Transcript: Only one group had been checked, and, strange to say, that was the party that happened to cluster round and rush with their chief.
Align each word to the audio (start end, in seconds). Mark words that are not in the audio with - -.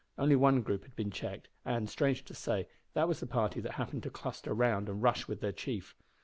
Only 0.17 0.35
one 0.35 0.63
group 0.63 0.81
had 0.81 0.95
been 0.95 1.11
checked, 1.11 1.47
and, 1.63 1.87
strange 1.87 2.25
to 2.25 2.33
say, 2.33 2.67
that 2.95 3.07
was 3.07 3.19
the 3.19 3.27
party 3.27 3.59
that 3.61 3.73
happened 3.73 4.01
to 4.01 4.09
cluster 4.09 4.51
round 4.51 4.89
and 4.89 5.03
rush 5.03 5.27
with 5.27 5.41
their 5.41 5.51
chief. 5.51 5.93